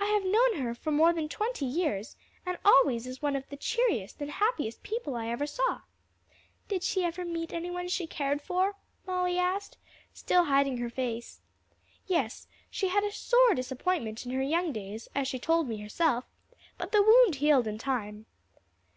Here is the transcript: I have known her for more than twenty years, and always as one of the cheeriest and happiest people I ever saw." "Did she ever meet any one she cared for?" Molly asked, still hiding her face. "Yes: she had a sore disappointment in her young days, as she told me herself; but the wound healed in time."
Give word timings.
I 0.00 0.06
have 0.06 0.24
known 0.24 0.56
her 0.60 0.74
for 0.74 0.90
more 0.90 1.12
than 1.12 1.28
twenty 1.28 1.66
years, 1.66 2.16
and 2.44 2.58
always 2.64 3.06
as 3.06 3.22
one 3.22 3.36
of 3.36 3.48
the 3.48 3.56
cheeriest 3.56 4.20
and 4.20 4.28
happiest 4.28 4.82
people 4.82 5.14
I 5.14 5.28
ever 5.28 5.46
saw." 5.46 5.82
"Did 6.66 6.82
she 6.82 7.04
ever 7.04 7.24
meet 7.24 7.52
any 7.52 7.70
one 7.70 7.86
she 7.86 8.08
cared 8.08 8.42
for?" 8.42 8.74
Molly 9.06 9.38
asked, 9.38 9.78
still 10.12 10.46
hiding 10.46 10.78
her 10.78 10.90
face. 10.90 11.42
"Yes: 12.08 12.48
she 12.72 12.88
had 12.88 13.04
a 13.04 13.12
sore 13.12 13.54
disappointment 13.54 14.26
in 14.26 14.32
her 14.32 14.42
young 14.42 14.72
days, 14.72 15.06
as 15.14 15.28
she 15.28 15.38
told 15.38 15.68
me 15.68 15.76
herself; 15.76 16.24
but 16.76 16.90
the 16.90 17.00
wound 17.04 17.36
healed 17.36 17.68
in 17.68 17.78
time." 17.78 18.26